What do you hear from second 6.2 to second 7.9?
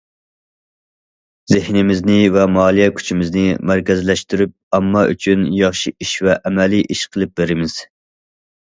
ۋە ئەمەلىي ئىش قىلىپ بېرىمىز.